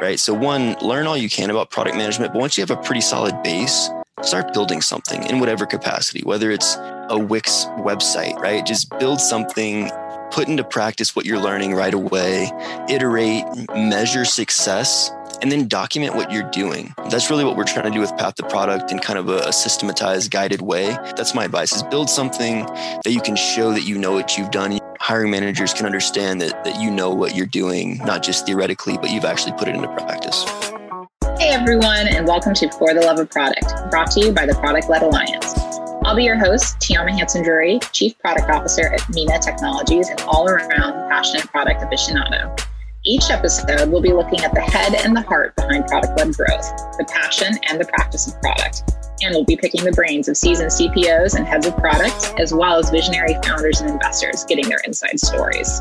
[0.00, 0.18] right?
[0.18, 3.00] So, one, learn all you can about product management, but once you have a pretty
[3.00, 3.90] solid base,
[4.22, 6.76] start building something in whatever capacity, whether it's
[7.10, 8.64] a Wix website, right?
[8.64, 9.90] Just build something,
[10.30, 12.50] put into practice what you're learning right away,
[12.88, 13.44] iterate,
[13.74, 15.10] measure success,
[15.42, 16.94] and then document what you're doing.
[17.10, 19.52] That's really what we're trying to do with Path to Product in kind of a,
[19.52, 20.96] systematized, guided way.
[21.16, 22.64] That's my advice is build something
[23.04, 24.78] that you can show that you know what you've done.
[25.04, 29.10] Hiring managers can understand that, that you know what you're doing, not just theoretically, but
[29.10, 30.44] you've actually put it into practice.
[31.38, 34.54] Hey everyone, and welcome to For the Love of Product, brought to you by the
[34.54, 35.52] Product Led Alliance.
[36.06, 40.48] I'll be your host, Tiama Hanson Drury, Chief Product Officer at Mina Technologies and all
[40.48, 42.58] around passionate product aficionado.
[43.04, 46.66] Each episode, we'll be looking at the head and the heart behind product led growth,
[46.96, 49.03] the passion and the practice of product.
[49.24, 52.78] And we'll be picking the brains of seasoned CPOs and heads of product, as well
[52.78, 55.80] as visionary founders and investors getting their inside stories.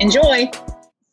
[0.00, 0.50] Enjoy!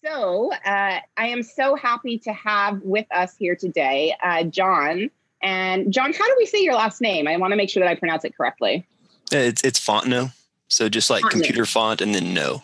[0.03, 5.11] So, uh, I am so happy to have with us here today uh, John.
[5.43, 7.27] And John, how do we say your last name?
[7.27, 8.83] I want to make sure that I pronounce it correctly.
[9.31, 10.33] It's it's Fontenot.
[10.67, 11.31] So just like Fontenot.
[11.31, 12.63] computer font and then no.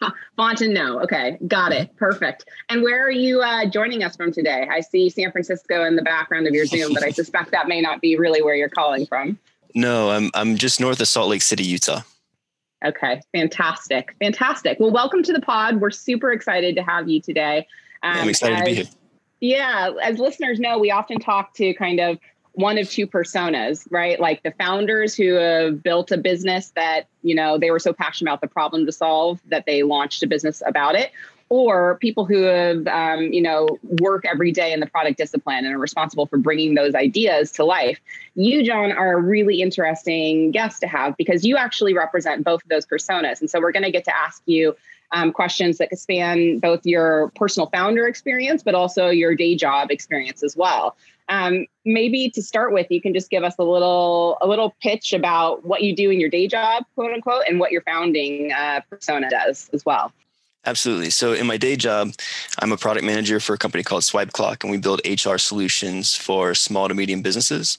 [0.38, 1.04] Fontenot.
[1.04, 1.94] Okay, got it.
[1.96, 2.46] Perfect.
[2.68, 4.68] And where are you uh, joining us from today?
[4.70, 7.80] I see San Francisco in the background of your Zoom, but I suspect that may
[7.80, 9.38] not be really where you're calling from.
[9.74, 12.00] No, I'm I'm just north of Salt Lake City, Utah.
[12.84, 14.78] Okay, fantastic, fantastic.
[14.80, 15.80] Well, welcome to the pod.
[15.80, 17.66] We're super excited to have you today.
[18.02, 18.84] Um, yeah, I'm excited as, to be here.
[19.40, 22.18] Yeah, as listeners know, we often talk to kind of
[22.58, 24.18] one of two personas, right?
[24.18, 28.32] Like the founders who have built a business that, you know, they were so passionate
[28.32, 31.12] about the problem to solve that they launched a business about it.
[31.50, 35.72] Or people who have, um, you know, work every day in the product discipline and
[35.72, 38.00] are responsible for bringing those ideas to life.
[38.34, 42.68] You, John, are a really interesting guest to have because you actually represent both of
[42.68, 43.40] those personas.
[43.40, 44.74] And so we're going to get to ask you
[45.12, 50.42] um, questions that span both your personal founder experience, but also your day job experience
[50.42, 50.96] as well.
[51.28, 55.12] Um, maybe to start with, you can just give us a little a little pitch
[55.12, 58.80] about what you do in your day job, quote unquote, and what your founding uh,
[58.88, 60.12] persona does as well.
[60.64, 61.10] Absolutely.
[61.10, 62.12] So, in my day job,
[62.58, 66.14] I'm a product manager for a company called Swipe Clock, and we build HR solutions
[66.14, 67.78] for small to medium businesses.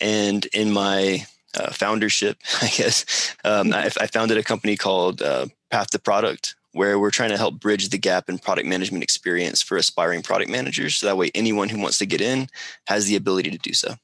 [0.00, 5.46] And in my uh, foundership, I guess, um, I, I, founded a company called uh,
[5.70, 9.62] Path to Product, where we're trying to help bridge the gap in product management experience
[9.62, 10.96] for aspiring product managers.
[10.96, 12.48] So that way, anyone who wants to get in
[12.86, 13.94] has the ability to do so.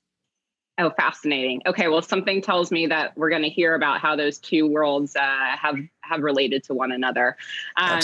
[0.78, 1.60] Oh, fascinating.
[1.66, 5.14] Okay, well, something tells me that we're going to hear about how those two worlds
[5.14, 7.36] uh, have have related to one another.
[7.76, 8.00] Um,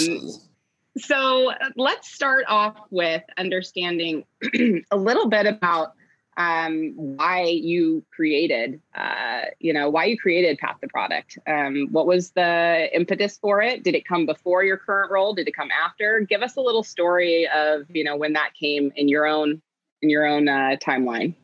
[0.99, 4.25] so let's start off with understanding
[4.91, 5.95] a little bit about
[6.39, 11.37] um, why you created, uh, you know, why you created Path to Product.
[11.49, 13.83] Um, what was the impetus for it?
[13.83, 15.35] Did it come before your current role?
[15.35, 16.21] Did it come after?
[16.21, 19.61] Give us a little story of, you know, when that came in your own
[20.01, 21.35] in your own uh, timeline.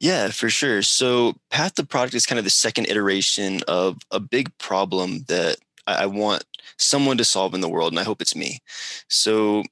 [0.00, 0.80] Yeah, for sure.
[0.80, 5.58] So Path to Product is kind of the second iteration of a big problem that
[5.86, 6.44] I want
[6.78, 8.60] someone to solve in the world, and I hope it's me.
[9.08, 9.62] So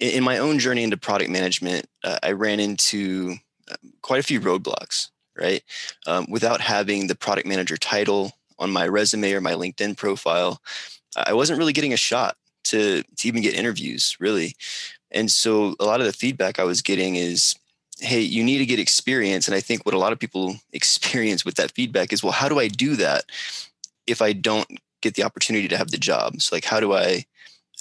[0.00, 3.36] in my own journey into product management, uh, I ran into
[3.70, 5.62] uh, quite a few roadblocks, right?
[6.06, 10.60] Um, without having the product manager title on my resume or my LinkedIn profile,
[11.16, 14.56] I wasn't really getting a shot to, to even get interviews, really.
[15.10, 17.54] And so a lot of the feedback I was getting is,
[18.00, 19.46] hey, you need to get experience.
[19.46, 22.48] And I think what a lot of people experience with that feedback is, well, how
[22.48, 23.24] do I do that
[24.06, 24.68] if I don't
[25.00, 26.40] get the opportunity to have the job?
[26.42, 27.24] So, like, how do I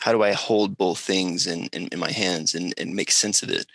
[0.03, 3.41] how do I hold both things in, in, in my hands and, and make sense
[3.41, 3.67] of it?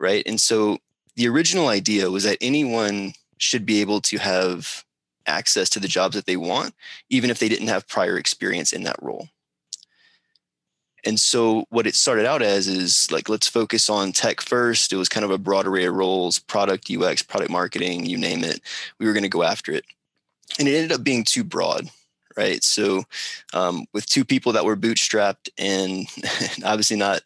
[0.00, 0.24] Right.
[0.26, 0.78] And so
[1.14, 4.84] the original idea was that anyone should be able to have
[5.28, 6.74] access to the jobs that they want,
[7.10, 9.28] even if they didn't have prior experience in that role.
[11.04, 14.92] And so what it started out as is like, let's focus on tech first.
[14.92, 18.42] It was kind of a broad array of roles, product, UX, product marketing, you name
[18.42, 18.62] it.
[18.98, 19.84] We were going to go after it.
[20.58, 21.88] And it ended up being too broad
[22.38, 22.62] right?
[22.62, 23.02] So,
[23.52, 26.06] um, with two people that were bootstrapped and
[26.64, 27.22] obviously not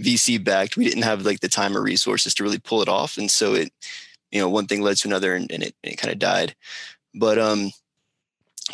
[0.00, 3.16] VC backed, we didn't have like the time or resources to really pull it off,
[3.16, 3.72] and so it,
[4.32, 6.56] you know, one thing led to another, and, and it, it kind of died.
[7.14, 7.70] But um,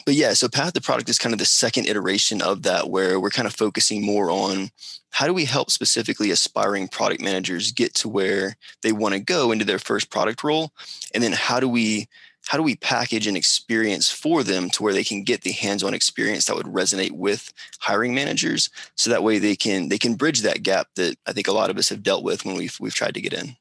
[0.07, 3.21] but yeah, so Path to Product is kind of the second iteration of that, where
[3.21, 4.71] we're kind of focusing more on
[5.11, 9.53] how do we help specifically aspiring product managers get to where they want to go
[9.53, 10.73] into their first product role,
[11.15, 12.09] and then how do we
[12.53, 15.95] how do we package an experience for them to where they can get the hands-on
[15.95, 17.51] experience that would resonate with
[17.81, 18.69] hiring managers?
[18.95, 21.71] So that way they can they can bridge that gap that i think a lot
[21.71, 23.57] of us have dealt with when we've we've tried to get in.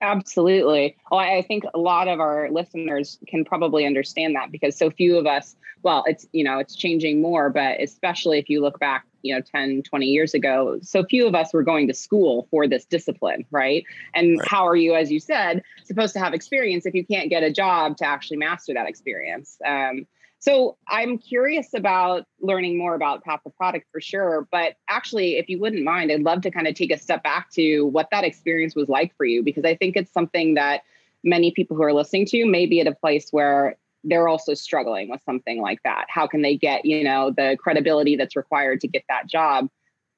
[0.00, 0.96] Absolutely.
[1.08, 5.16] Well i think a lot of our listeners can probably understand that because so few
[5.18, 9.06] of us well it's you know it's changing more but especially if you look back
[9.26, 12.66] you know 10 20 years ago so few of us were going to school for
[12.66, 13.84] this discipline right
[14.14, 14.48] and right.
[14.48, 17.52] how are you as you said supposed to have experience if you can't get a
[17.52, 20.06] job to actually master that experience um,
[20.38, 25.48] so i'm curious about learning more about path to product for sure but actually if
[25.48, 28.24] you wouldn't mind i'd love to kind of take a step back to what that
[28.24, 30.82] experience was like for you because i think it's something that
[31.24, 33.76] many people who are listening to may be at a place where
[34.06, 36.06] they're also struggling with something like that.
[36.08, 39.68] How can they get you know the credibility that's required to get that job?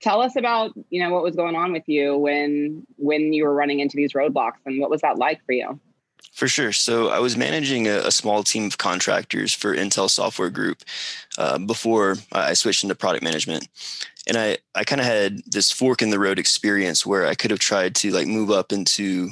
[0.00, 3.54] Tell us about you know what was going on with you when when you were
[3.54, 5.80] running into these roadblocks and what was that like for you
[6.32, 6.72] for sure.
[6.72, 10.84] So I was managing a, a small team of contractors for Intel Software Group
[11.36, 13.66] uh, before I switched into product management,
[14.26, 17.50] and I I kind of had this fork in the road experience where I could
[17.50, 19.30] have tried to like move up into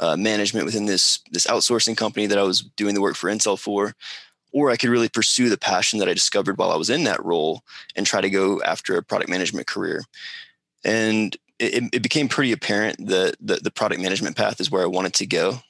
[0.00, 3.58] uh, management within this this outsourcing company that I was doing the work for Intel
[3.58, 3.94] for,
[4.52, 7.22] or I could really pursue the passion that I discovered while I was in that
[7.22, 7.62] role
[7.94, 10.04] and try to go after a product management career.
[10.84, 14.86] And it, it became pretty apparent that the, the product management path is where I
[14.86, 15.60] wanted to go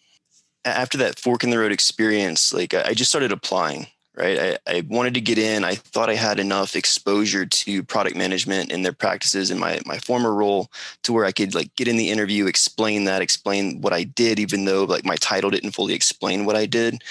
[0.66, 3.86] after that fork in the road experience, like I just started applying,
[4.16, 4.58] right?
[4.66, 5.64] I, I wanted to get in.
[5.64, 9.98] I thought I had enough exposure to product management and their practices in my my
[9.98, 10.70] former role
[11.04, 14.38] to where I could like get in the interview, explain that, explain what I did,
[14.38, 17.02] even though like my title didn't fully explain what I did.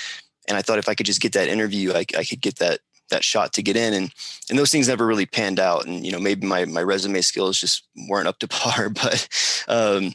[0.48, 2.80] And I thought if I could just get that interview, I, I could get that
[3.10, 4.12] that shot to get in and
[4.50, 7.60] and those things never really panned out and you know maybe my my resume skills
[7.60, 9.28] just weren't up to par but
[9.68, 10.12] um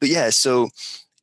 [0.00, 0.68] but yeah so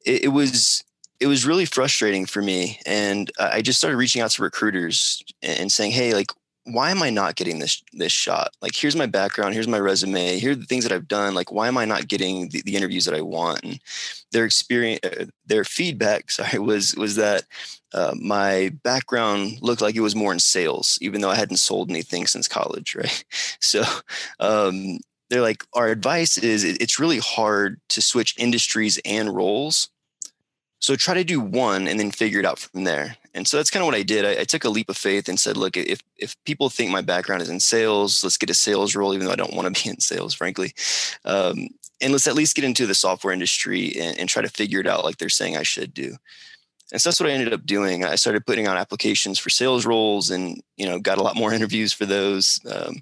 [0.05, 0.83] it, it was
[1.19, 2.79] it was really frustrating for me.
[2.85, 6.31] And I just started reaching out to recruiters and saying, Hey, like,
[6.63, 8.51] why am I not getting this this shot?
[8.61, 11.33] Like, here's my background, here's my resume, here are the things that I've done.
[11.33, 13.63] Like, why am I not getting the, the interviews that I want?
[13.63, 13.79] And
[14.31, 17.45] their experience, uh, their feedback, sorry, was was that
[17.93, 21.89] uh, my background looked like it was more in sales, even though I hadn't sold
[21.89, 23.23] anything since college, right?
[23.61, 23.83] So
[24.39, 24.99] um,
[25.29, 29.89] they're like, our advice is it's really hard to switch industries and roles
[30.79, 33.17] so try to do one and then figure it out from there.
[33.33, 34.25] And so that's kind of what I did.
[34.25, 37.01] I, I, took a leap of faith and said, look, if if people think my
[37.01, 39.83] background is in sales, let's get a sales role, even though I don't want to
[39.83, 40.73] be in sales, frankly.
[41.25, 41.69] Um,
[41.99, 44.87] and let's at least get into the software industry and, and, try to figure it
[44.87, 46.15] out like they're saying I should do.
[46.91, 48.05] And so that's what I ended up doing.
[48.05, 51.53] I started putting out applications for sales roles and, you know, got a lot more
[51.55, 53.01] interviews for those um,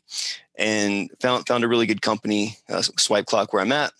[0.57, 3.91] and found, found a really good company, uh, Swipe Clock, where I'm at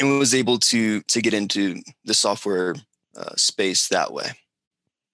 [0.00, 2.74] and was able to to get into the software
[3.16, 4.30] uh, space that way.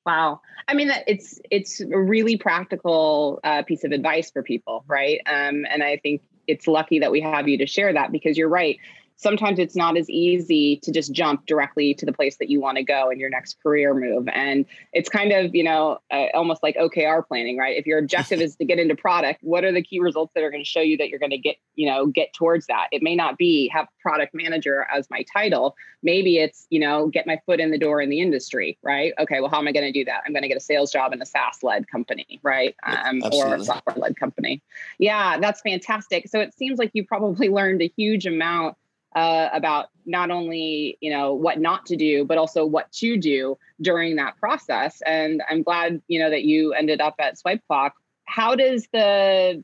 [0.06, 0.40] Wow.
[0.68, 5.20] I mean, it's it's a really practical uh, piece of advice for people, right?
[5.26, 8.48] Um, and I think it's lucky that we have you to share that because you're
[8.48, 8.78] right
[9.16, 12.76] sometimes it's not as easy to just jump directly to the place that you want
[12.76, 14.28] to go in your next career move.
[14.28, 17.76] And it's kind of, you know, uh, almost like OKR planning, right?
[17.76, 20.50] If your objective is to get into product, what are the key results that are
[20.50, 22.88] going to show you that you're going to get, you know, get towards that?
[22.90, 25.76] It may not be have product manager as my title.
[26.02, 29.12] Maybe it's, you know, get my foot in the door in the industry, right?
[29.18, 30.22] Okay, well, how am I going to do that?
[30.26, 32.74] I'm going to get a sales job in a SaaS led company, right?
[32.84, 34.62] Um, or a software led company.
[34.98, 36.28] Yeah, that's fantastic.
[36.28, 38.76] So it seems like you probably learned a huge amount
[39.14, 43.56] uh, about not only you know what not to do but also what to do
[43.80, 45.00] during that process.
[45.06, 47.94] And i'm glad you know that you ended up at swipe clock.
[48.26, 49.62] How does the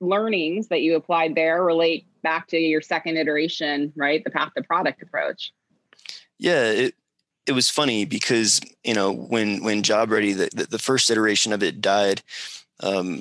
[0.00, 4.22] learnings that you applied there relate back to your second iteration right?
[4.22, 5.52] The path to product approach.
[6.38, 6.94] Yeah it
[7.46, 11.52] it was funny because you know when when job ready the, the, the first iteration
[11.52, 12.22] of it died
[12.80, 13.20] um,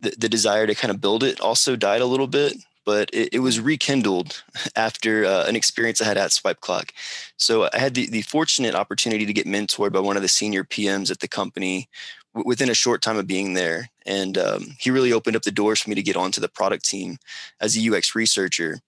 [0.00, 3.34] the, the desire to kind of build it also died a little bit but it,
[3.34, 4.42] it was rekindled
[4.76, 6.92] after uh, an experience I had at Swipe Clock.
[7.36, 10.64] So I had the, the fortunate opportunity to get mentored by one of the senior
[10.64, 11.88] PMs at the company
[12.34, 13.90] w- within a short time of being there.
[14.06, 16.84] And um, he really opened up the doors for me to get onto the product
[16.84, 17.18] team
[17.60, 18.80] as a UX researcher.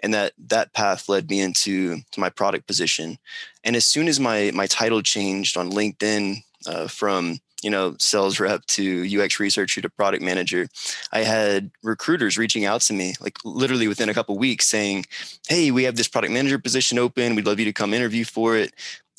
[0.00, 3.18] And that that path led me into to my product position.
[3.64, 8.38] And as soon as my my title changed on LinkedIn uh, from you know, sales
[8.38, 10.68] rep to UX researcher to product manager,
[11.10, 15.06] I had recruiters reaching out to me like literally within a couple weeks saying,
[15.48, 17.34] Hey, we have this product manager position open.
[17.34, 18.72] We'd love you to come interview for it.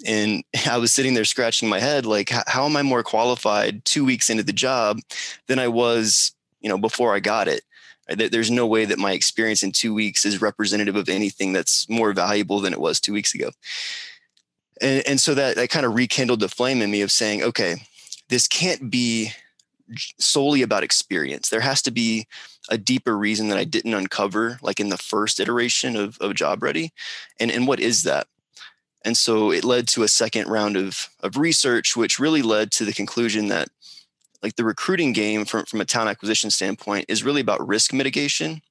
[0.06, 4.06] And I was sitting there scratching my head, like, how am I more qualified two
[4.06, 5.02] weeks into the job
[5.48, 7.64] than I was, you know, before I got it?
[8.08, 12.14] There's no way that my experience in two weeks is representative of anything that's more
[12.14, 13.50] valuable than it was two weeks ago.
[14.80, 17.82] And, and so that, that kind of rekindled the flame in me of saying, okay,
[18.30, 19.32] this can't be
[20.20, 21.50] solely about experience.
[21.50, 22.28] There has to be
[22.70, 26.62] a deeper reason that I didn't uncover, like in the first iteration of, of Job
[26.62, 26.92] Ready.
[27.40, 28.28] And, and what is that?
[29.06, 32.86] And so it led to a second round of, of research, which really led to
[32.86, 33.70] the conclusion that
[34.44, 38.62] like the recruiting game from, from a talent acquisition standpoint is really about risk mitigation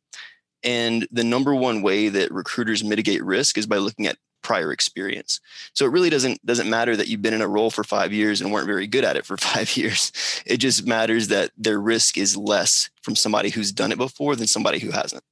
[0.63, 5.41] And the number one way that recruiters mitigate risk is by looking at prior experience.
[5.73, 8.41] So it really doesn't doesn't matter that you've been in a role for 5 years
[8.41, 10.13] and weren't very good at it for 5 years.
[10.47, 14.47] It just matters that their risk is less from somebody who's done it before than
[14.47, 15.25] somebody who hasn't.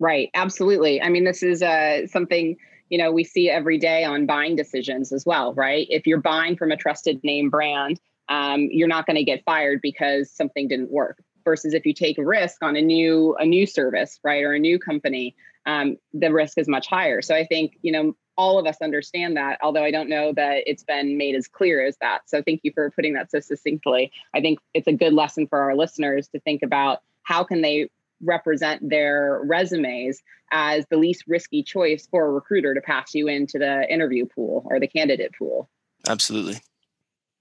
[0.00, 1.00] Right, absolutely.
[1.00, 2.56] I mean this is uh, something
[2.88, 5.86] you know we see every day on buying decisions as well, right?
[5.88, 9.80] If you're buying from a trusted name brand, um, you're not going to get fired
[9.80, 13.64] because something didn't work versus if you take a risk on a new a new
[13.64, 17.22] service right or a new company um, the risk is much higher.
[17.22, 20.62] So I think, you know, all of us understand that, although I don't know that
[20.66, 22.22] it's been made as clear as that.
[22.26, 24.10] So thank you for putting that so succinctly.
[24.34, 27.88] I think it's a good lesson for our listeners to think about how can they
[28.22, 33.58] represent their resumes as the least risky choice for a recruiter to pass you into
[33.58, 35.68] the interview pool or the candidate pool.
[36.08, 36.56] Absolutely.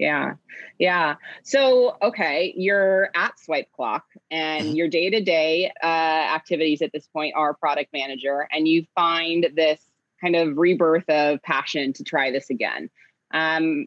[0.01, 0.33] Yeah.
[0.79, 1.17] Yeah.
[1.43, 4.75] So, okay, you're at Swipe Clock and mm-hmm.
[4.75, 9.79] your day to day activities at this point are product manager, and you find this
[10.19, 12.89] kind of rebirth of passion to try this again.
[13.31, 13.85] Um,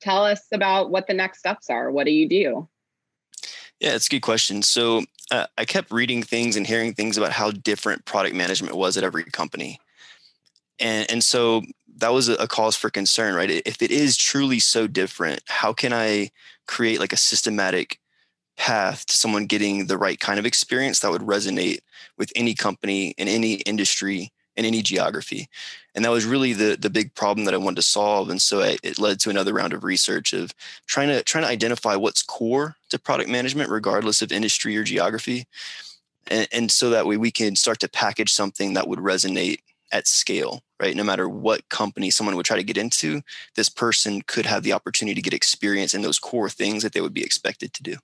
[0.00, 1.92] tell us about what the next steps are.
[1.92, 2.68] What do you do?
[3.78, 4.62] Yeah, it's a good question.
[4.62, 8.96] So, uh, I kept reading things and hearing things about how different product management was
[8.96, 9.78] at every company.
[10.80, 11.62] And, and so
[11.98, 13.62] that was a cause for concern, right?
[13.66, 16.30] If it is truly so different, how can I
[16.66, 17.98] create like a systematic
[18.56, 21.80] path to someone getting the right kind of experience that would resonate
[22.18, 25.48] with any company in any industry in any geography?
[25.94, 28.30] And that was really the the big problem that I wanted to solve.
[28.30, 30.54] And so I, it led to another round of research of
[30.86, 35.46] trying to trying to identify what's core to product management, regardless of industry or geography.
[36.28, 39.58] And, and so that way we can start to package something that would resonate
[39.92, 40.96] at scale, right?
[40.96, 43.22] No matter what company someone would try to get into,
[43.54, 47.00] this person could have the opportunity to get experience in those core things that they
[47.00, 47.96] would be expected to do.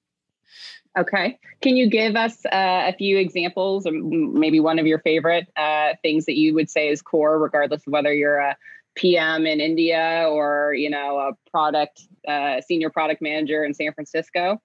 [0.96, 1.38] Okay.
[1.62, 5.94] Can you give us uh, a few examples, or maybe one of your favorite uh,
[6.02, 8.56] things that you would say is core, regardless of whether you're a
[8.94, 14.60] PM in India or you know a product uh, senior product manager in San Francisco?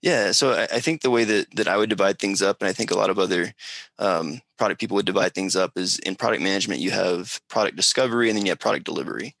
[0.00, 2.68] Yeah, so I, I, think the way that that I would divide things up, and
[2.68, 3.52] I think a lot of other
[3.98, 8.28] um, product people would divide things up, is in product management you have product discovery
[8.28, 9.34] and then you have product delivery.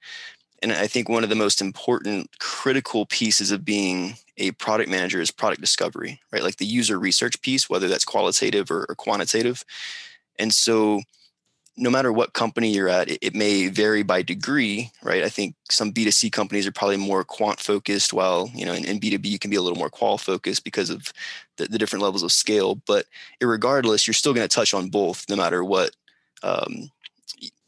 [0.60, 5.20] And I think one of the most important critical pieces of being a product manager
[5.20, 6.42] is product discovery, right?
[6.42, 9.64] Like the user research piece, whether that's qualitative or, or quantitative.
[10.38, 11.02] And so
[11.78, 15.22] no matter what company you're at, it, it, may vary by degree, right?
[15.22, 18.98] I think some B2C companies are probably more quant focused, while you know in, in
[18.98, 21.12] B2B you can be a little more qual focused because of
[21.56, 22.74] the, the different levels of scale.
[22.74, 23.06] But
[23.40, 25.92] regardless, you're still going to touch on both, no matter what
[26.42, 26.90] um,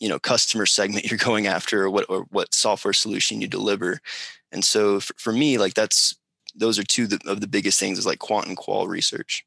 [0.01, 4.01] you know customer segment you're going after or what or what software solution you deliver.
[4.53, 6.17] And so for, for me, like that's
[6.55, 9.45] those are two of the biggest things is like quant and qual research.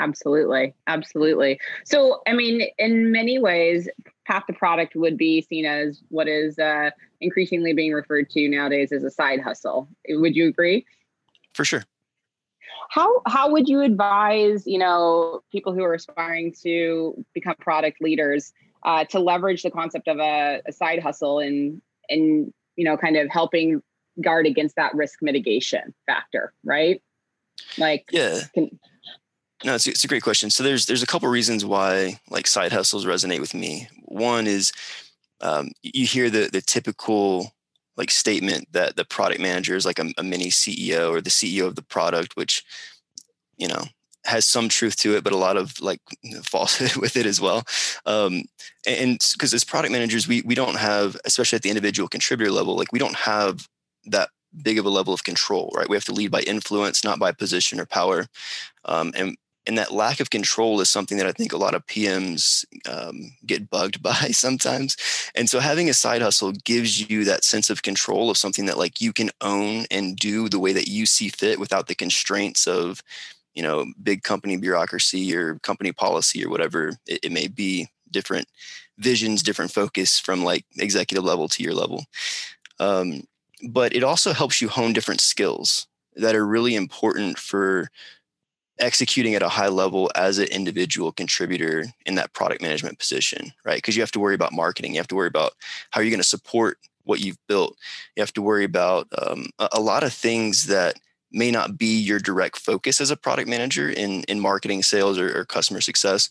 [0.00, 0.74] Absolutely.
[0.86, 1.60] Absolutely.
[1.84, 3.86] So, I mean, in many ways,
[4.26, 6.90] Path to Product would be seen as what is uh,
[7.20, 9.88] increasingly being referred to nowadays as a side hustle.
[10.08, 10.86] Would you agree?
[11.52, 11.84] For sure.
[12.88, 18.52] How how would you advise you know people who are aspiring to become product leaders
[18.82, 23.16] uh, to leverage the concept of a, a side hustle and and you know kind
[23.16, 23.82] of helping
[24.22, 27.02] guard against that risk mitigation factor, right?
[27.78, 28.40] Like, yeah.
[28.54, 28.78] Can,
[29.64, 30.50] no, it's, it's a great question.
[30.50, 33.88] So there's there's a couple reasons why like side hustles resonate with me.
[34.04, 34.72] One is
[35.40, 37.52] um, you hear the the typical
[37.96, 41.66] like statement that the product manager is like a, a mini CEO or the CEO
[41.66, 42.64] of the product, which
[43.56, 43.84] you know
[44.24, 46.00] has some truth to it, but a lot of like
[46.42, 47.64] falsehood with it as well.
[48.06, 48.44] Um,
[48.86, 52.76] and because as product managers, we we don't have, especially at the individual contributor level,
[52.76, 53.68] like we don't have
[54.06, 54.30] that
[54.62, 55.88] big of a level of control, right?
[55.88, 58.26] We have to lead by influence, not by position or power.
[58.84, 59.36] Um, and
[59.66, 63.32] and that lack of control is something that I think a lot of PMs um,
[63.46, 64.96] get bugged by sometimes.
[65.34, 68.78] And so having a side hustle gives you that sense of control of something that
[68.78, 72.66] like you can own and do the way that you see fit without the constraints
[72.66, 73.02] of,
[73.54, 77.88] you know, big company bureaucracy or company policy or whatever it, it may be.
[78.12, 78.48] Different
[78.98, 82.06] visions, different focus from like executive level to your level.
[82.80, 83.22] Um,
[83.68, 85.86] but it also helps you hone different skills
[86.16, 87.88] that are really important for
[88.80, 93.76] executing at a high level as an individual contributor in that product management position, right?
[93.76, 95.52] Because you have to worry about marketing, you have to worry about
[95.90, 97.76] how you're going to support what you've built,
[98.16, 100.96] you have to worry about um, a, lot of things that
[101.32, 105.38] may not be your direct focus as a product manager in in marketing, sales, or,
[105.38, 106.28] or customer success.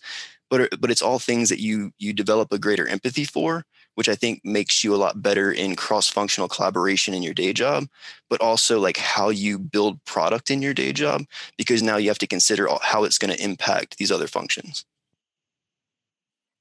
[0.49, 3.65] But but it's all things that you you develop a greater empathy for
[3.99, 7.51] which I think makes you a lot better in cross functional collaboration in your day
[7.51, 7.85] job,
[8.29, 11.25] but also like how you build product in your day job,
[11.57, 14.85] because now you have to consider how it's going to impact these other functions.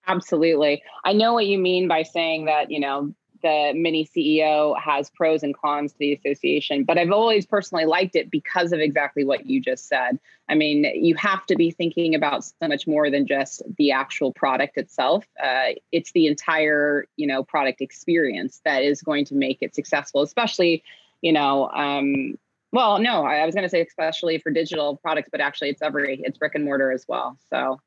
[0.09, 0.83] Absolutely.
[1.05, 5.43] I know what you mean by saying that, you know, the mini CEO has pros
[5.43, 9.47] and cons to the association, but I've always personally liked it because of exactly what
[9.47, 10.19] you just said.
[10.49, 14.33] I mean, you have to be thinking about so much more than just the actual
[14.33, 15.27] product itself.
[15.43, 20.23] Uh, it's the entire, you know, product experience that is going to make it successful,
[20.23, 20.83] especially,
[21.21, 22.39] you know, um,
[22.73, 26.21] well, no, I was going to say especially for digital products, but actually it's every,
[26.23, 27.39] it's brick and mortar as well.
[27.51, 27.81] So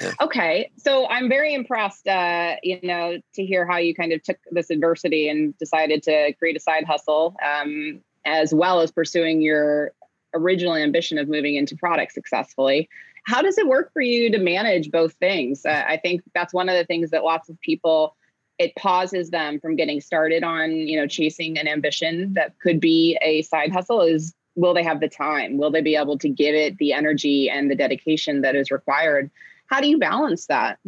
[0.00, 0.12] yeah.
[0.20, 4.38] Okay, so I'm very impressed, uh, you know, to hear how you kind of took
[4.50, 9.92] this adversity and decided to create a side hustle, um, as well as pursuing your
[10.34, 12.88] original ambition of moving into product successfully.
[13.24, 15.64] How does it work for you to manage both things?
[15.64, 18.16] Uh, I think that's one of the things that lots of people
[18.58, 23.18] it pauses them from getting started on, you know, chasing an ambition that could be
[23.20, 24.00] a side hustle.
[24.00, 25.58] Is will they have the time?
[25.58, 29.30] Will they be able to give it the energy and the dedication that is required?
[29.66, 30.78] How do you balance that?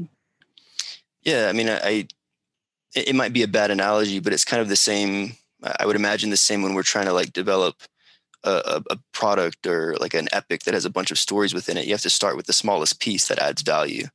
[1.23, 2.09] Yeah, I mean, I, I
[2.95, 5.37] it might be a bad analogy, but it's kind of the same.
[5.78, 7.76] I would imagine the same when we're trying to like develop
[8.45, 11.87] a, a, product or like an epic that has a bunch of stories within it.
[11.87, 14.06] You have to start with the smallest piece that adds value,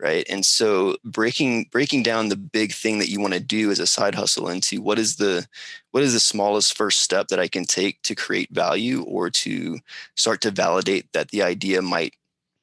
[0.00, 0.26] right?
[0.28, 3.86] And so breaking breaking down the big thing that you want to do as a
[3.86, 5.46] side hustle into what is the
[5.92, 9.78] what is the smallest first step that I can take to create value or to
[10.16, 12.14] start to validate that the idea might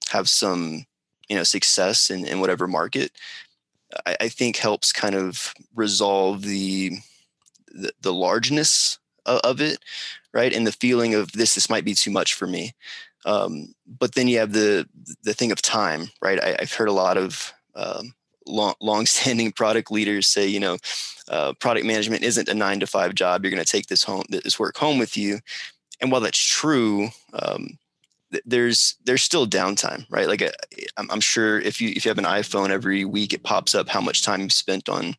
[0.09, 0.85] have some
[1.29, 3.11] you know success in, in whatever market
[4.05, 6.91] I, I think helps kind of resolve the
[7.71, 9.79] the, the largeness of, of, it
[10.33, 12.73] right and the feeling of this this might be too much for me.
[13.25, 14.87] Um, but then you have the
[15.23, 16.41] the thing of time right?
[16.41, 18.13] I, have heard a lot of um,
[18.47, 20.77] long long-standing product leaders say you know
[21.27, 23.43] uh, product management isn't a nine to five job.
[23.43, 25.39] You're going to take this home this work home with you.
[26.01, 27.77] And while that's true um,
[28.45, 30.27] there's there's still downtime right?
[30.27, 30.49] Like uh,
[30.97, 34.01] I'm, sure if you if you have an iphone every week it pops up how
[34.01, 35.15] much time you've spent on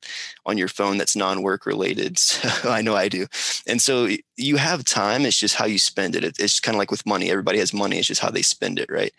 [0.47, 2.19] on your phone that's non-work related.
[2.31, 3.27] So i know i do.
[3.67, 6.25] And so you have time it's just how you spend it.
[6.39, 7.31] It's kind of like with money.
[7.31, 9.13] Everybody has money it's just how they spend it right?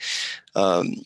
[0.56, 1.06] Um,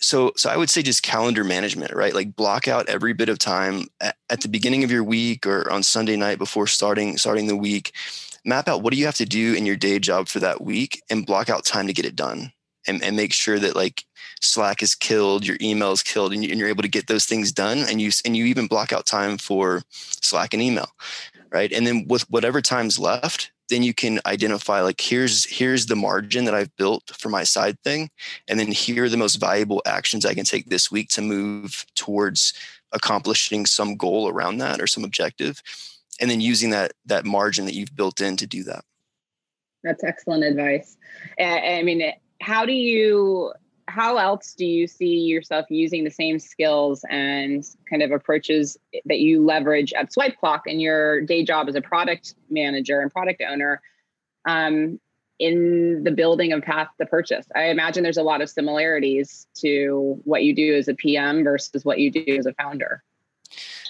[0.00, 2.14] so so i would say just calendar management right?
[2.14, 5.70] Like block out every bit of time at, at the beginning of your week or
[5.72, 7.92] on sunday night before starting starting the week
[8.48, 11.02] map out what do you have to do in your day job for that week
[11.10, 12.52] and block out time to get it done
[12.86, 14.04] and, and make sure that like
[14.40, 17.26] slack is killed your email is killed and, you, and you're able to get those
[17.26, 20.88] things done and you and you even block out time for slack and email
[21.50, 21.72] right?
[21.72, 26.44] And then with whatever time's left then you can identify like here's here's the margin
[26.44, 28.10] that i've built for my side thing
[28.48, 31.86] and then here are the most valuable actions i can take this week to move
[31.94, 32.52] towards
[32.92, 35.62] accomplishing some goal around that or some objective
[36.20, 38.84] and then using that that margin that you've built in to do that.
[39.84, 40.96] That's excellent advice.
[41.40, 43.52] I mean how do you
[43.88, 48.76] how else do you see yourself using the same skills and kind of approaches
[49.06, 53.10] that you leverage at swipe clock in your day job as a product manager and
[53.10, 53.80] product owner
[54.44, 55.00] um,
[55.38, 57.46] in the building of path to purchase?
[57.56, 61.84] I imagine there's a lot of similarities to what you do as a pm versus
[61.84, 63.02] what you do as a founder.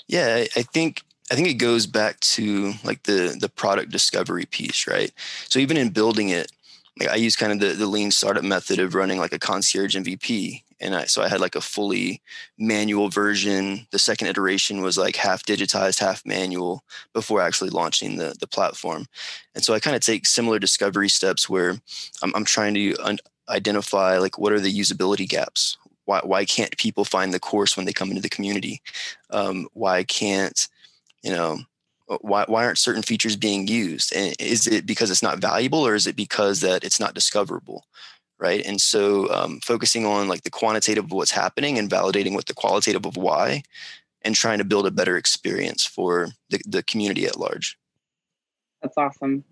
[0.06, 4.86] Yeah i think I think it goes back to like the the product discovery piece,
[4.86, 5.12] right?
[5.48, 6.50] So even in building it,
[6.98, 9.96] like I use kind of the, the lean startup method of running like a concierge
[9.96, 10.62] MVP.
[10.80, 12.22] And I, so I had like a fully
[12.56, 13.86] manual version.
[13.90, 19.06] The second iteration was like half digitized, half manual before actually launching the, the platform.
[19.54, 21.80] And so I kind of take similar discovery steps where
[22.22, 25.76] I'm, I'm trying to un- identify like what are the usability gaps?
[26.04, 28.80] Why, why can't people find the course when they come into the community?
[29.30, 30.68] Um, why can't
[31.28, 31.58] you know
[32.22, 34.14] why, why aren't certain features being used?
[34.16, 37.84] And is it because it's not valuable or is it because that it's not discoverable
[38.38, 38.64] right?
[38.64, 42.54] And so um, focusing on like the quantitative of what's happening and validating with the
[42.54, 43.62] qualitative of why
[44.22, 47.78] and trying to build a better experience for the, the community at large.
[48.82, 49.44] That's awesome.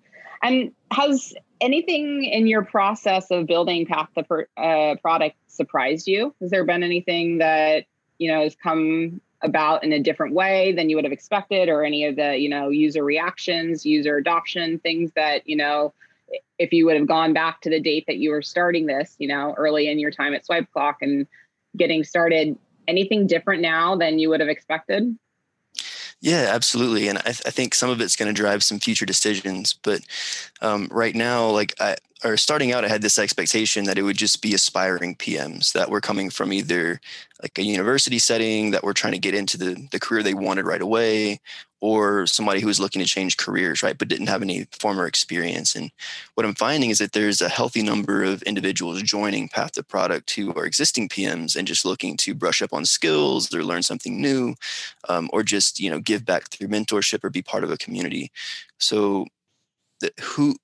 [0.43, 6.35] And has anything in your process of building path the per, uh, product surprised you?
[6.41, 7.87] Has there been anything that
[8.19, 11.85] you know has come about in a different way than you would have expected or
[11.85, 15.93] any of the you know user reactions user adoption things that you know
[16.59, 19.29] if you would have gone back to the date that you were starting this you
[19.29, 21.27] know early in your time at swipe clock and
[21.77, 25.17] getting started anything different now than you would have expected
[26.23, 27.09] yeah, absolutely.
[27.09, 29.75] And I, th- I think some of it's going to drive some future decisions.
[29.75, 30.01] But
[30.63, 34.17] um, right now, like I, or starting out, I had this expectation that it would
[34.17, 37.01] just be aspiring PMs that were coming from either
[37.43, 40.65] like a university setting that were trying to get into the, the career they wanted
[40.65, 41.41] right away,
[41.81, 45.75] or somebody who was looking to change careers, right, but didn't have any former experience.
[45.75, 45.91] And
[46.35, 50.31] what I'm finding is that there's a healthy number of individuals joining Path to Product
[50.31, 54.21] who are existing PMs and just looking to brush up on skills or learn something
[54.21, 54.55] new,
[55.11, 58.33] um, or just you know give back through mentorship or be part of a community.
[58.79, 59.27] So,
[60.23, 60.57] who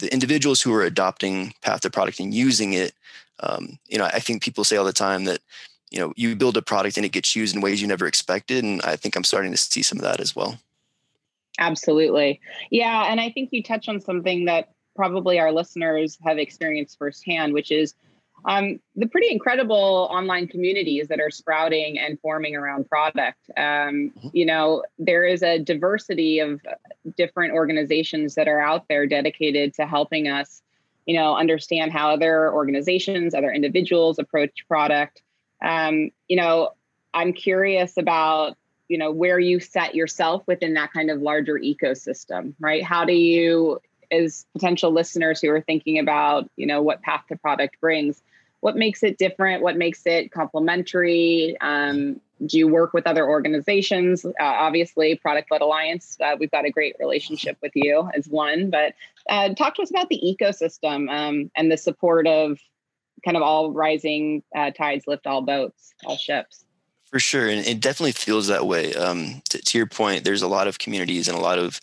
[0.00, 2.92] the individuals who are adopting path to product and using it
[3.40, 5.40] um, you know i think people say all the time that
[5.90, 8.64] you know you build a product and it gets used in ways you never expected
[8.64, 10.58] and i think i'm starting to see some of that as well.
[11.58, 12.40] Absolutely.
[12.70, 17.52] Yeah and i think you touch on something that probably our listeners have experienced firsthand
[17.52, 17.94] which is
[18.44, 23.38] um, the pretty incredible online communities that are sprouting and forming around product.
[23.56, 24.28] Um, mm-hmm.
[24.32, 26.60] you know, there is a diversity of
[27.16, 30.62] different organizations that are out there dedicated to helping us,
[31.06, 35.22] you know, understand how other organizations, other individuals approach product.
[35.62, 36.70] Um, you know,
[37.12, 38.56] I'm curious about
[38.88, 43.12] you know where you set yourself within that kind of larger ecosystem right how do
[43.12, 48.20] you as potential listeners who are thinking about you know what path to product brings
[48.60, 49.62] what makes it different?
[49.62, 51.56] What makes it complementary?
[51.60, 54.24] Um, do you work with other organizations?
[54.24, 58.70] Uh, obviously product led alliance uh, we've got a great relationship with you as one
[58.70, 58.94] but
[59.28, 62.58] uh, talk to us about the ecosystem um, and the support of
[63.24, 66.64] kind of all rising uh, tides lift all boats all ships.
[67.04, 68.94] For sure and it definitely feels that way.
[68.94, 71.80] Um, to, to, your point there's a lot of communities and a lot of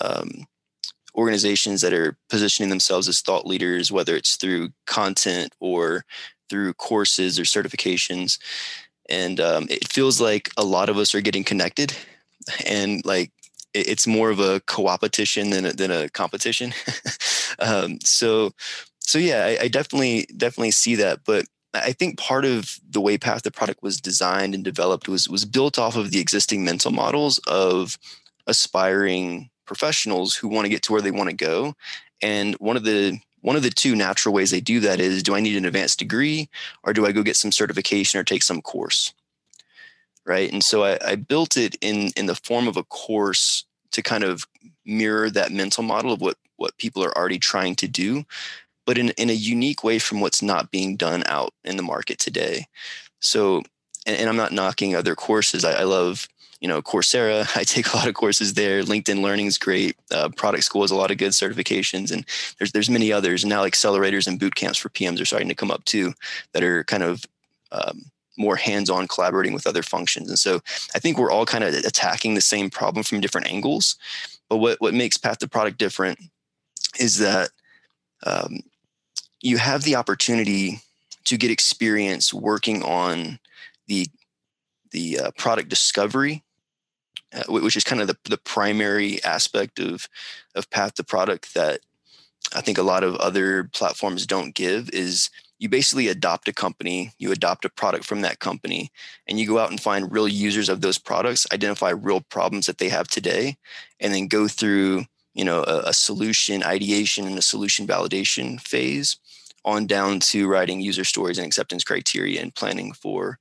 [0.00, 0.46] um,
[1.18, 6.04] organizations that are positioning themselves as thought leaders, whether it's through content or
[6.48, 8.38] through courses or certifications.
[9.10, 11.92] And um, it feels like a lot of us are getting connected
[12.64, 13.32] and like
[13.74, 16.72] it's more of a co-opetition than a, than a competition.
[17.58, 18.52] um, so,
[19.00, 21.20] so yeah, I, I definitely, definitely see that.
[21.24, 25.28] But I think part of the way Path to Product was designed and developed was
[25.28, 27.98] was built off of the existing mental models of
[28.46, 31.74] aspiring professionals who want to get to where they want to go.
[32.20, 35.36] And one of the one of the two natural ways they do that is do
[35.36, 36.48] I need an advanced degree
[36.82, 39.14] or do I go get some certification or take some course?
[40.26, 40.52] Right.
[40.52, 44.24] And so I, I built it in in the form of a course to kind
[44.24, 44.44] of
[44.84, 48.24] mirror that mental model of what what people are already trying to do,
[48.84, 52.18] but in, in a unique way from what's not being done out in the market
[52.18, 52.66] today.
[53.20, 53.62] So
[54.06, 55.64] and, and I'm not knocking other courses.
[55.64, 56.28] I, I love
[56.60, 57.46] you know coursera.
[57.56, 58.82] I take a lot of courses there.
[58.82, 59.96] Linkedin learning is great.
[60.10, 62.24] Uh, product school has a lot of good certifications and
[62.58, 63.42] there's there's many others.
[63.44, 66.14] And now accelerators and boot camps for pms are starting to come up too
[66.52, 67.24] that are kind of
[67.72, 70.28] um, more hands-on collaborating with other functions.
[70.28, 70.60] And so
[70.94, 73.96] i think we're all kind of attacking the same problem from different angles.
[74.48, 76.18] But what, what makes path to product different
[76.98, 77.50] is that
[78.24, 78.60] um,
[79.40, 80.80] you have the opportunity
[81.24, 83.38] to get experience working on
[83.86, 84.06] the
[84.90, 86.42] the uh, product discovery
[87.32, 90.08] uh, which is kind of the, the primary aspect of
[90.54, 91.80] of path to product that
[92.54, 97.12] I think a lot of other platforms don't give is you basically adopt a company,
[97.18, 98.90] you adopt a product from that company,
[99.26, 102.78] and you go out and find real users of those products, identify real problems that
[102.78, 103.56] they have today,
[104.00, 109.16] and then go through you know a, a solution ideation and a solution validation phase
[109.64, 113.38] on down to writing user stories and acceptance criteria and planning for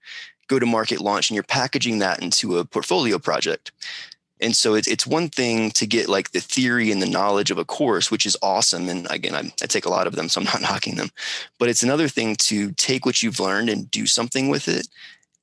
[0.47, 3.71] go to market launch and you're packaging that into a portfolio project.
[4.39, 7.57] And so it's, it's one thing to get like the theory and the knowledge of
[7.57, 8.87] a course, which is awesome.
[8.87, 11.09] And again, I, I take a lot of them, so I'm not knocking them.
[11.57, 14.87] But it's another thing to take what you've learned and do something with it.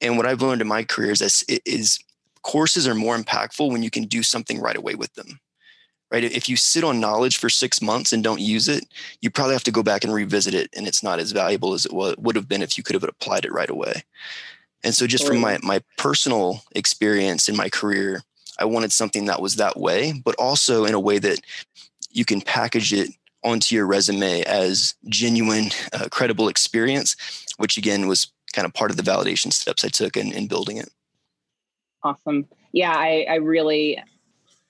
[0.01, 1.99] And what I've learned in my career is, that is
[2.43, 5.41] courses are more impactful when you can do something right away with them.
[6.11, 6.23] Right?
[6.23, 8.85] If you sit on knowledge for six months and don't use it,
[9.21, 11.87] you probably have to go back and revisit it, and it's not as valuable as
[11.87, 14.05] it would have been if you could have applied it right away.
[14.85, 18.23] And so just from my my personal experience in my career,
[18.59, 21.41] I wanted something that was that way, but also in a way that
[22.11, 23.11] you can package it
[23.43, 27.17] onto your resume as genuine, uh, credible experience,
[27.57, 30.77] which again was kind of part of the validation steps I took in, in building
[30.77, 30.89] it.
[32.03, 32.47] Awesome.
[32.73, 34.03] Yeah, I, I really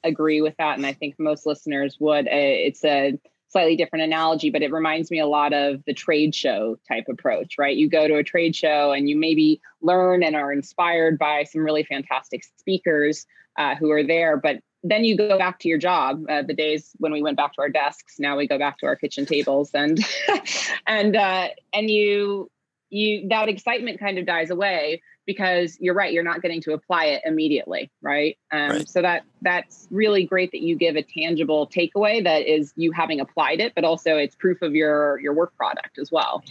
[0.04, 0.76] agree with that.
[0.76, 2.26] And I think most listeners would.
[2.26, 3.18] Uh, it's a
[3.54, 7.54] slightly different analogy, but it reminds me a lot of the trade show type approach,
[7.56, 7.76] right?
[7.76, 11.62] You go to a trade show and you maybe learn and are inspired by some
[11.62, 16.24] really fantastic speakers uh, who are there, but then you go back to your job.
[16.28, 18.86] Uh, the days when we went back to our desks, now we go back to
[18.86, 20.04] our kitchen tables, and
[20.88, 22.50] and uh, and you
[22.90, 27.06] you that excitement kind of dies away because you're right, you're not getting to apply
[27.06, 28.36] it immediately, right?
[28.52, 28.88] Um, right.
[28.88, 33.20] So that that's really great that you give a tangible takeaway that is you having
[33.20, 36.42] applied it, but also it's proof of your your work product as well.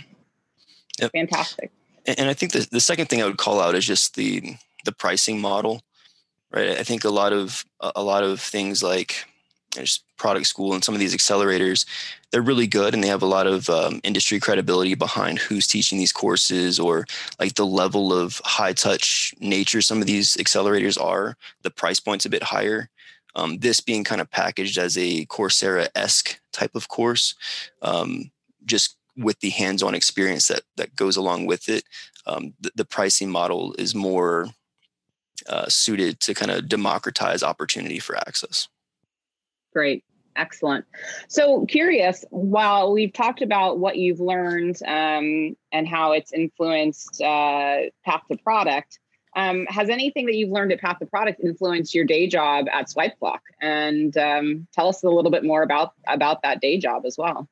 [1.00, 1.12] Yep.
[1.12, 1.72] Fantastic.
[2.06, 4.56] And, and I think the, the second thing I would call out is just the
[4.86, 5.82] the pricing model,
[6.52, 6.70] right?
[6.70, 9.26] I think a lot of a lot of things like
[9.76, 11.86] there's product school and some of these accelerators
[12.32, 15.98] they're really good and they have a lot of um, industry credibility behind who's teaching
[15.98, 17.06] these courses or
[17.42, 22.26] like the level of high touch nature some of these accelerators are the price point's
[22.26, 22.90] a bit higher
[23.36, 27.36] um, this being kind of packaged as a coursera-esque type of course
[27.82, 28.32] um,
[28.64, 31.84] just with the hands-on experience that that goes along with it
[32.28, 34.48] um, the, the, pricing model is more
[35.50, 38.70] uh, suited to kind of democratize opportunity for access
[39.74, 40.04] Great.
[40.36, 40.86] Excellent.
[41.28, 47.78] So, curious, while we've talked about what you've learned um, and how it's influenced uh,
[48.06, 49.00] Path to Product,
[49.36, 52.90] um, has anything that you've learned at Path to Product influenced your day job at
[52.90, 53.42] Swipe Clock?
[53.62, 57.48] And um, tell us a little bit more about about that day job as well.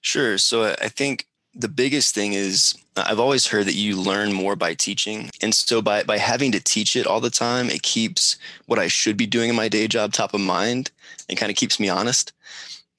[0.00, 0.38] Sure.
[0.38, 1.26] So, I think
[1.58, 5.28] the biggest thing is I've always heard that you learn more by teaching.
[5.42, 8.86] And so by by having to teach it all the time, it keeps what I
[8.86, 10.92] should be doing in my day job top of mind
[11.28, 12.32] and kind of keeps me honest.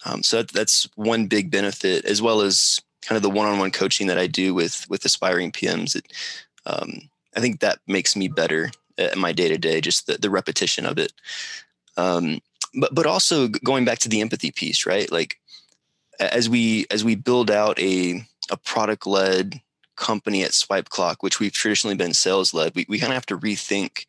[0.06, 4.08] Um, so that, that's one big benefit, as well as kind of the one-on-one coaching
[4.08, 5.96] that I do with with aspiring PMs.
[5.96, 6.12] It,
[6.66, 10.30] um, I think that makes me better at my day to day, just the, the
[10.30, 11.14] repetition of it.
[11.96, 12.42] Um,
[12.74, 15.10] but but also going back to the empathy piece, right?
[15.10, 15.38] Like
[16.20, 19.62] as we as we build out a a product led
[19.96, 23.26] company at Swipe Clock, which we've traditionally been sales led, we, we kind of have
[23.28, 24.06] to rethink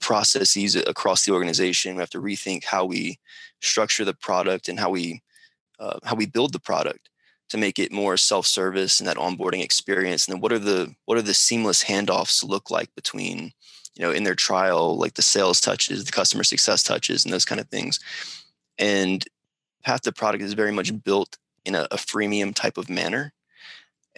[0.00, 1.96] processes across the organization.
[1.96, 3.18] We have to rethink how we
[3.60, 5.22] structure the product and how we
[5.80, 7.08] uh, how we build the product
[7.50, 10.26] to make it more self-service and that onboarding experience.
[10.26, 13.52] And then what are the what are the seamless handoffs look like between
[13.94, 17.44] you know in their trial, like the sales touches, the customer success touches, and those
[17.44, 17.98] kind of things.
[18.78, 19.24] And
[19.84, 23.32] Path to Product is very much built in a, a freemium type of manner.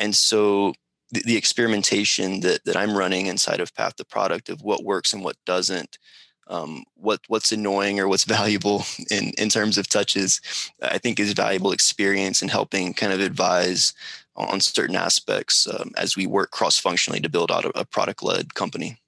[0.00, 0.72] And so
[1.10, 5.12] the, the, experimentation that, that I'm running inside of Path to Product of what works
[5.12, 5.98] and what doesn't,
[6.46, 10.40] um, what what's annoying or what's valuable in, in terms of touches,
[10.82, 13.92] I think is valuable experience in helping kind of advise
[14.36, 18.22] on certain aspects um, as we work cross functionally to build out a, a product
[18.22, 18.99] led company.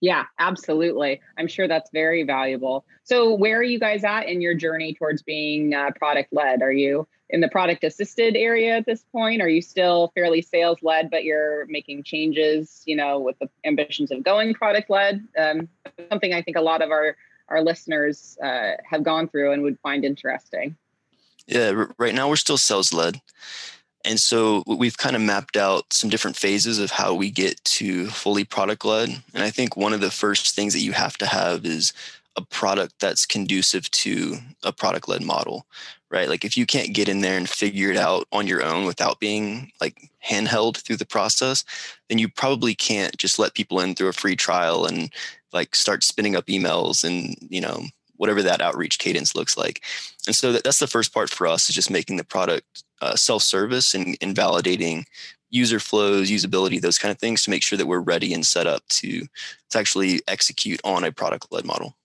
[0.00, 1.20] Yeah, absolutely.
[1.36, 2.84] I'm sure that's very valuable.
[3.02, 6.62] So, where are you guys at in your journey towards being uh, product led?
[6.62, 9.42] Are you in the product assisted area at this point?
[9.42, 14.10] Are you still fairly sales led, but you're making changes, you know, with the ambitions
[14.10, 15.26] of going product led?
[15.36, 15.68] Um,
[16.10, 17.16] something I think a lot of our
[17.48, 20.76] our listeners uh, have gone through and would find interesting.
[21.46, 23.20] Yeah, right now we're still sales led.
[24.08, 28.06] And so we've kind of mapped out some different phases of how we get to
[28.06, 29.10] fully product led.
[29.34, 31.92] And I think one of the first things that you have to have is
[32.34, 35.66] a product that's conducive to a product led model,
[36.10, 36.26] right?
[36.26, 39.20] Like if you can't get in there and figure it out on your own without
[39.20, 41.62] being like handheld through the process,
[42.08, 45.12] then you probably can't just let people in through a free trial and
[45.52, 47.82] like start spinning up emails and, you know,
[48.16, 49.82] whatever that outreach cadence looks like.
[50.26, 53.16] And so that, that's the first part for us is just making the product uh,
[53.16, 55.04] self-service and, and validating
[55.50, 58.66] user flows, usability, those kind of things to make sure that we're ready and set
[58.66, 59.26] up to
[59.70, 61.96] to actually execute on a product-led model.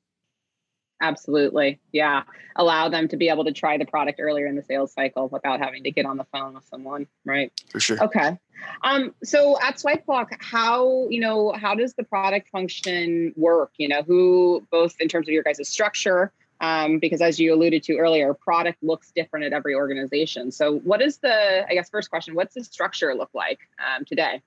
[1.02, 1.82] Absolutely.
[1.92, 2.24] Yeah.
[2.56, 5.60] Allow them to be able to try the product earlier in the sales cycle without
[5.60, 7.08] having to get on the phone with someone.
[7.26, 7.52] Right.
[7.70, 8.02] For sure.
[8.02, 8.38] Okay.
[8.84, 13.72] Um, so at Swipe Clock, how, you know, how does the product function work?
[13.78, 16.32] You know, who both in terms of your guys' structure,
[16.64, 20.50] um, because as you alluded to earlier, product looks different at every organization.
[20.50, 24.42] So what is the, I guess, first question, what's the structure look like um, today?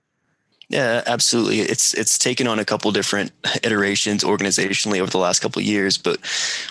[0.69, 1.61] Yeah, absolutely.
[1.61, 3.31] It's it's taken on a couple different
[3.63, 6.19] iterations organizationally over the last couple of years, but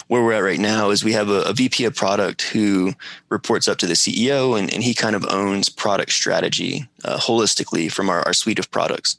[0.07, 2.93] where we're at right now is we have a, a VP of product who
[3.29, 7.89] reports up to the CEO, and, and he kind of owns product strategy uh, holistically
[7.89, 9.15] from our, our suite of products.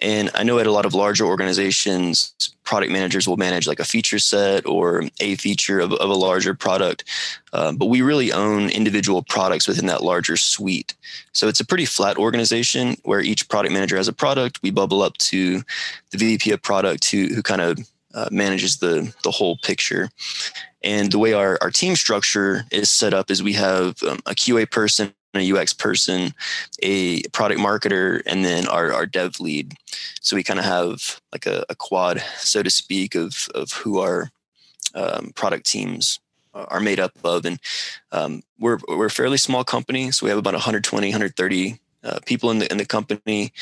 [0.00, 2.32] And I know at a lot of larger organizations,
[2.62, 6.54] product managers will manage like a feature set or a feature of, of a larger
[6.54, 7.04] product.
[7.52, 10.94] Um, but we really own individual products within that larger suite.
[11.32, 14.60] So it's a pretty flat organization where each product manager has a product.
[14.62, 15.62] We bubble up to
[16.10, 17.78] the VP of product who, who kind of
[18.14, 20.10] uh, manages the, the whole picture.
[20.82, 24.34] And the way our, our team structure is set up is we have um, a
[24.34, 26.32] QA person a UX person,
[26.82, 29.74] a product marketer, and then our, our dev lead.
[30.20, 33.98] So we kind of have like a, a, quad, so to speak, of, of who
[33.98, 34.30] our
[34.94, 36.18] um, product teams
[36.54, 37.44] are made up of.
[37.44, 37.60] And
[38.10, 40.10] um, we're, we're a fairly small company.
[40.10, 43.52] So we have about 120, 130 uh, people in the in the company,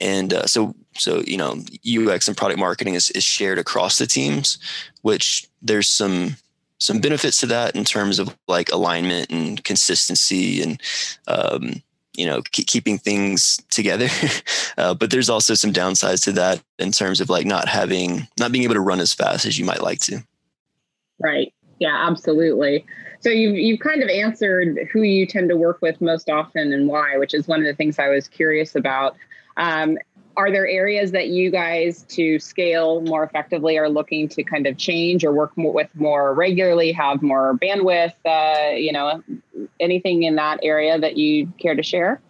[0.00, 4.06] and uh, so so you know UX and product marketing is, is shared across the
[4.06, 4.58] teams,
[5.02, 6.36] which there's some
[6.78, 10.80] some benefits to that in terms of like alignment and consistency and
[11.28, 11.82] um,
[12.14, 14.08] you know keep keeping things together.
[14.76, 18.50] Uh, but there's also some downsides to that in terms of like not having not
[18.50, 20.20] being able to run as fast as you might like to.
[21.20, 21.54] Right.
[21.78, 22.84] Yeah absolutely.
[23.20, 26.88] So you've, you've kind of answered who you tend to work with most often and
[26.88, 29.14] why which is one of the things i was curious about.
[29.56, 29.96] Um,
[30.36, 34.76] are there areas that you guys to scale more effectively are looking to kind of
[34.76, 39.22] change or work more, with more regularly have more bandwidth uh, you know
[39.80, 42.20] anything in that area that you care to share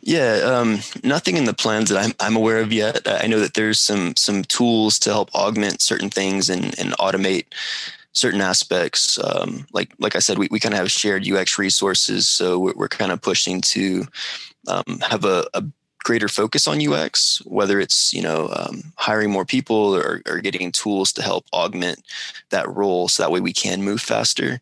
[0.00, 3.06] yeah, um, nothing in the plans that I'm, I'm aware of yet.
[3.06, 7.44] I know that there's some some tools to help augment certain things and, and automate
[8.12, 9.18] certain aspects.
[9.22, 12.74] Um, like like I said, we, we kind of have shared UX resources, so we're,
[12.74, 14.06] we're kind of pushing to
[14.66, 15.62] um, have a, a
[16.04, 20.72] greater focus on UX, whether it's you know um, hiring more people or, or, getting
[20.72, 22.02] tools to help augment
[22.50, 24.60] that role, so that way we can move faster.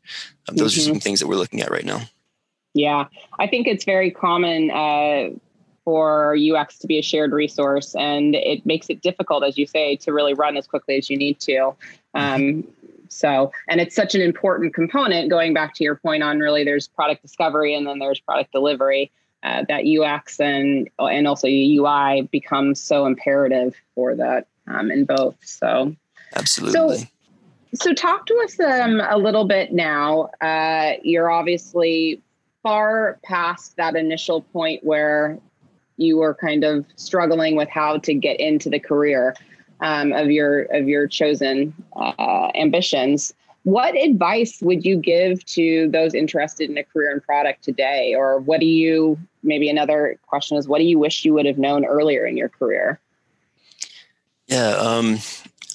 [0.49, 0.90] Um, those mm-hmm.
[0.90, 2.03] are some things that we're looking at right now.
[2.75, 3.07] Yeah,
[3.38, 5.31] I think it's very common uh,
[5.85, 9.96] for UX to be a shared resource, and it makes it difficult, as you say,
[9.96, 11.53] to really run as quickly as you need to.
[11.53, 12.18] Mm-hmm.
[12.18, 12.64] Um,
[13.09, 15.31] so, and it's such an important component.
[15.31, 19.11] Going back to your point on really, there's product discovery and then there's product delivery
[19.42, 25.37] uh, that UX and and also UI becomes so imperative for that um, in both.
[25.42, 25.94] So
[26.35, 26.99] absolutely.
[26.99, 27.07] So,
[27.75, 30.31] so talk to us um, a little bit now.
[30.40, 32.22] Uh, you're obviously
[32.62, 35.38] far past that initial point where
[35.96, 39.35] you were kind of struggling with how to get into the career
[39.81, 43.35] um, of your of your chosen uh, ambitions.
[43.66, 48.14] What advice would you give to those interested in a career in product today?
[48.14, 51.59] Or what do you, maybe another question is, what do you wish you would have
[51.59, 53.00] known earlier in your career?
[54.46, 55.18] Yeah, um,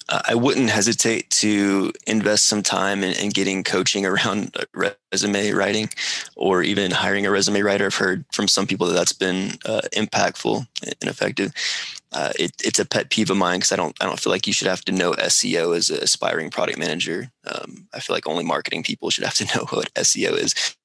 [0.08, 4.54] I wouldn't hesitate to invest some time in, in, getting coaching around
[5.12, 5.88] resume writing
[6.36, 7.86] or even hiring a resume writer.
[7.86, 11.52] I've heard from some people that that's been uh, impactful and effective
[12.12, 14.46] uh, it, it's a pet peeve of mine because I don't I don't feel like
[14.46, 17.30] you should have to know SEO as an aspiring product manager.
[17.46, 20.76] Um, I feel like only marketing people should have to know what SEO is.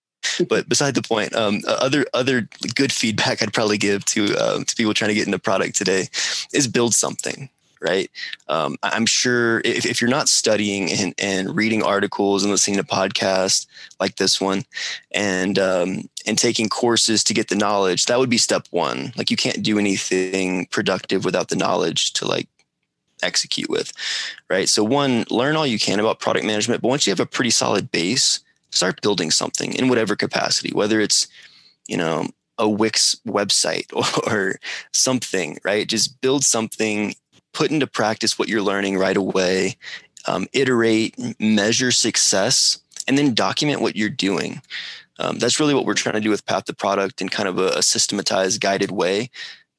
[0.47, 4.75] but beside the point, um, other other good feedback I'd probably give to uh, to
[4.75, 6.07] people trying to get into product today
[6.53, 7.49] is build something
[7.81, 8.09] right?
[8.47, 12.83] Um, I'm sure if, if you're not studying and, and reading articles and listening to
[12.83, 13.65] podcasts
[13.99, 14.65] like this one
[15.11, 19.13] and um, and taking courses to get the knowledge, that would be step one.
[19.15, 22.47] Like you can't do anything productive without the knowledge to like
[23.23, 23.91] execute with,
[24.49, 24.69] right?
[24.69, 27.49] So one, learn all you can about product management, but once you have a pretty
[27.49, 28.39] solid base,
[28.71, 31.27] start building something in whatever capacity, whether it's
[31.87, 33.85] you know a Wix website
[34.27, 34.59] or
[34.91, 35.87] something, right?
[35.87, 37.15] Just build something
[37.57, 39.75] put into practice what you're learning right away,
[40.27, 44.61] um, iterate, measure success, and then document what you're doing.
[45.17, 47.57] Um, that's really what we're trying to do with Path to Product in kind of
[47.57, 49.31] a, a systematized, guided way.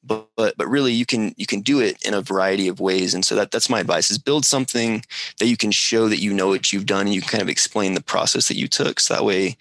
[0.03, 3.13] But, but but really, you can you can do it in a variety of ways,
[3.13, 5.03] and so that that's my advice: is build something
[5.39, 7.49] that you can show that you know what you've done, and you can kind of
[7.49, 8.99] explain the process that you took.
[8.99, 9.55] So that way,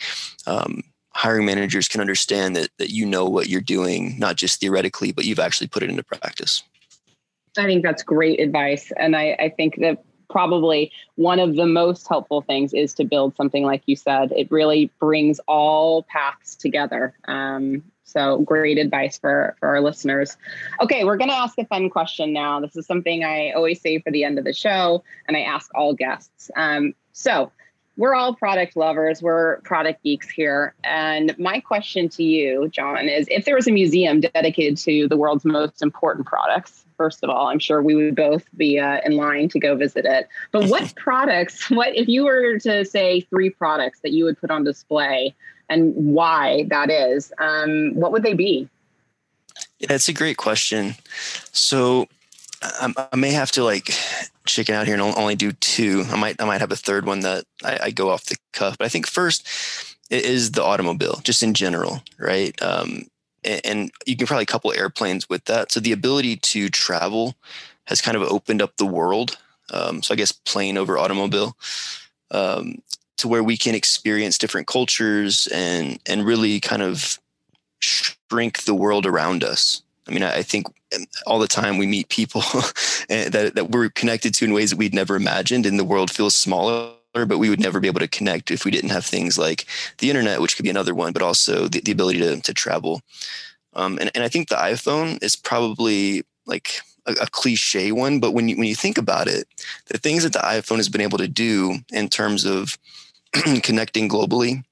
[0.47, 0.83] um,
[1.15, 5.25] hiring managers can understand that that you know what you're doing, not just theoretically, but
[5.25, 6.65] you've actually put it into practice.
[7.57, 8.93] I think that's great advice.
[8.97, 13.35] And I, I think that probably one of the most helpful things is to build
[13.37, 14.33] something like you said.
[14.37, 17.15] It really brings all paths together.
[17.27, 20.37] Um, so great advice for, for our listeners.
[20.81, 22.61] Okay, we're going to ask a fun question now.
[22.61, 25.71] This is something I always say for the end of the show, and I ask
[25.75, 26.51] all guests.
[26.57, 27.53] Um, so
[27.99, 30.75] we're all product lovers, we're product geeks here.
[30.85, 35.17] And my question to you, John, is if there was a museum dedicated to the
[35.17, 39.17] world's most important products, first of all, I'm sure we would both be uh, in
[39.17, 40.29] line to go visit it.
[40.53, 44.51] But what products, what if you were to say three products that you would put
[44.51, 45.35] on display
[45.71, 48.69] and why that is, um, what would they be?
[49.79, 50.97] Yeah, it's a great question.
[51.53, 52.09] So
[52.63, 53.91] I, I may have to like
[54.45, 56.05] chicken out here and only do two.
[56.11, 58.79] I might I might have a third one that I, I go off the cuff.
[58.79, 59.47] But I think first
[60.11, 62.61] is the automobile, just in general, right?
[62.63, 63.07] Um,
[63.45, 65.73] and, you can probably couple airplanes with that.
[65.73, 67.35] So the ability to travel
[67.85, 69.39] has kind of opened up the world.
[69.73, 71.57] Um, so I guess plane over automobile.
[72.31, 72.83] Um,
[73.19, 77.19] to where we can experience different cultures and and really kind of
[77.81, 80.67] shrink the world around us I mean, I think
[81.27, 82.41] all the time we meet people
[83.09, 86.35] that, that we're connected to in ways that we'd never imagined, and the world feels
[86.35, 86.93] smaller.
[87.27, 89.67] But we would never be able to connect if we didn't have things like
[89.99, 93.03] the internet, which could be another one, but also the, the ability to, to travel.
[93.75, 98.33] Um, and, and I think the iPhone is probably like a, a, cliche one, but
[98.33, 99.47] when you when you think about it,
[99.87, 102.79] the things that the iPhone has been able to do in terms of
[103.63, 104.65] connecting globally,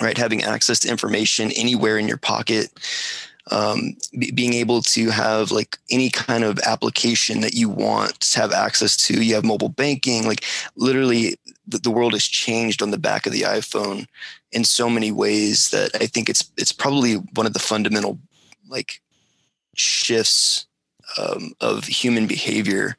[0.00, 2.70] right, having access to information anywhere in your pocket,
[3.50, 8.40] um, b- being able to have like any kind of application that you want to
[8.40, 9.22] have access to.
[9.22, 10.44] You have mobile banking, like
[10.76, 11.36] literally
[11.66, 14.06] the, the world has changed on the back of the iPhone
[14.52, 18.18] in so many ways that I think it's it's probably one of the fundamental
[18.68, 19.00] like
[19.76, 20.66] shifts
[21.18, 22.96] um, of human behavior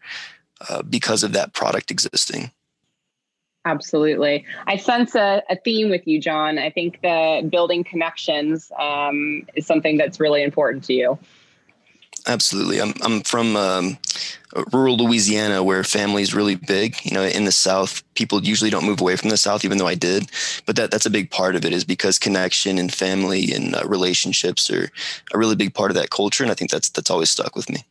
[0.70, 2.52] uh, because of that product existing.
[3.64, 4.46] Absolutely.
[4.66, 6.58] I sense a, a, theme with you, John.
[6.58, 11.20] I think the building connections um, is something that's really important to you.
[12.28, 12.82] Absolutely.
[12.82, 13.98] I'm, I'm from um,
[14.74, 16.96] rural Louisiana where family is really big.
[17.04, 19.88] You know, in the South, people usually don't move away from the South, even though
[19.88, 20.30] I did.
[20.66, 23.84] But that, that's a big part of it is because connection and family and uh,
[23.86, 24.90] relationships are
[25.34, 26.44] a really big part of that culture.
[26.44, 27.84] And I think that's, that's always stuck with me.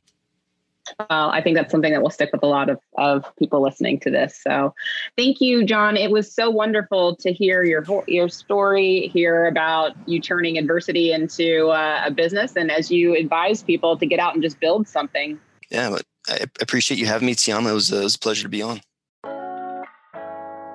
[0.99, 4.01] Well, I think that's something that will stick with a lot of, of people listening
[4.01, 4.41] to this.
[4.43, 4.75] So
[5.17, 5.97] thank you, John.
[5.97, 11.69] It was so wonderful to hear your your story, hear about you turning adversity into
[11.69, 15.39] uh, a business, and as you advise people to get out and just build something.
[15.71, 15.97] Yeah,
[16.29, 17.71] I appreciate you having me, Tiama.
[17.71, 18.81] It was, uh, it was a pleasure to be on.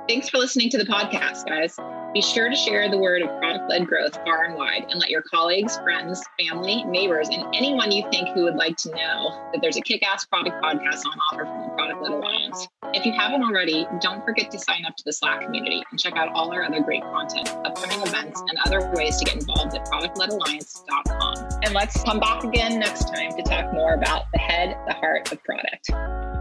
[0.08, 1.80] Thanks for listening to the podcast, guys.
[2.14, 5.10] Be sure to share the word of product led growth far and wide and let
[5.10, 9.62] your colleagues, friends, family, neighbors, and anyone you think who would like to know that
[9.64, 12.68] there's a kick ass product podcast on offer from the Product Led Alliance.
[12.94, 16.16] If you haven't already, don't forget to sign up to the Slack community and check
[16.16, 19.86] out all our other great content, upcoming events, and other ways to get involved at
[19.88, 21.62] productledalliance.com.
[21.64, 25.32] And let's come back again next time to talk more about the head, the heart
[25.32, 26.35] of product.